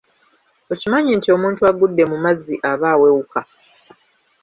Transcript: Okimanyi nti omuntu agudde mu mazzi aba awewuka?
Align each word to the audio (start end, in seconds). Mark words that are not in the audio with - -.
Okimanyi 0.73 1.11
nti 1.17 1.27
omuntu 1.35 1.61
agudde 1.69 2.03
mu 2.11 2.17
mazzi 2.23 2.55
aba 2.71 2.87
awewuka? 2.93 3.39